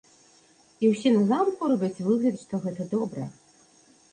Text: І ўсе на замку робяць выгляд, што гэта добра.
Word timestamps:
І 0.85 0.89
ўсе 0.93 1.11
на 1.17 1.21
замку 1.31 1.69
робяць 1.73 2.03
выгляд, 2.07 2.35
што 2.45 2.63
гэта 2.65 2.81
добра. 2.95 3.29